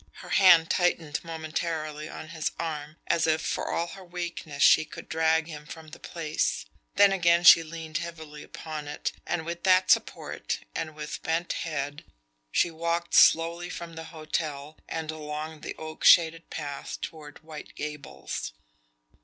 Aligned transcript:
Her 0.13 0.29
hand 0.29 0.71
tightened 0.71 1.23
momentarily 1.23 2.09
on 2.09 2.29
his 2.29 2.49
arm 2.59 2.97
as 3.05 3.27
if, 3.27 3.39
for 3.39 3.71
all 3.71 3.85
her 3.89 4.03
weakness, 4.03 4.63
she 4.63 4.83
could 4.83 5.07
drag 5.07 5.45
him 5.45 5.67
from 5.67 5.89
the 5.89 5.99
place; 5.99 6.65
then 6.95 7.11
again 7.11 7.43
she 7.43 7.61
leaned 7.61 7.99
heavily 7.99 8.41
upon 8.41 8.87
it, 8.87 9.11
and 9.27 9.45
with 9.45 9.61
that 9.61 9.91
support, 9.91 10.61
and 10.73 10.95
with 10.95 11.21
bent 11.21 11.53
head, 11.53 12.03
she 12.51 12.71
walked 12.71 13.13
slowly 13.13 13.69
from 13.69 13.93
the 13.93 14.05
hotel 14.05 14.75
and 14.89 15.11
along 15.11 15.61
the 15.61 15.75
oak 15.75 16.03
shaded 16.03 16.49
path 16.49 16.99
toward 16.99 17.43
White 17.43 17.75
Gables. 17.75 18.53